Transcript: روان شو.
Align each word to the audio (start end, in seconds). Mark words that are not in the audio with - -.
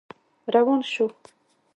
روان 0.53 0.81
شو. 0.91 1.05